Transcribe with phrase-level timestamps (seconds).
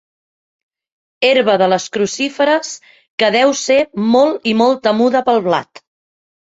[1.29, 2.73] Herba de les crucíferes
[3.23, 3.79] que deu ser
[4.19, 5.89] molt i molt temuda pel blat.